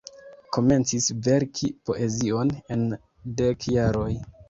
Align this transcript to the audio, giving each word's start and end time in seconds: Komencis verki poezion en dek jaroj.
Komencis 0.55 1.09
verki 1.27 1.71
poezion 1.91 2.57
en 2.79 2.91
dek 3.41 3.73
jaroj. 3.79 4.13